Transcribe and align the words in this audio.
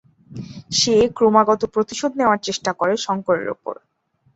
সে 0.71 0.95
ক্রমাগত 1.17 1.61
প্রতিশোধ 1.73 2.11
নেওয়ার 2.15 2.39
চেষ্টা 2.47 2.71
করে 2.73 2.93
শঙ্করের 3.05 3.47
ওপর। 3.49 3.75